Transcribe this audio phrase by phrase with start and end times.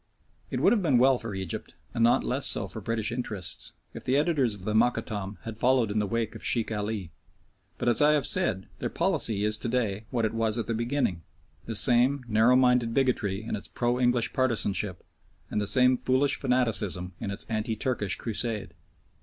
[0.49, 4.03] It would have been well for Egypt, and not less so for British interests, if
[4.03, 7.11] the editors of the Mokattam had followed in the wake of Sheikh Ali,
[7.77, 10.73] but, as I have said, their policy is to day what it was at the
[10.73, 11.21] beginning,
[11.67, 15.03] the same narrow minded bigotry in its pro English partisanship
[15.51, 18.73] and the same foolish fanaticism in its anti Turkish crusade.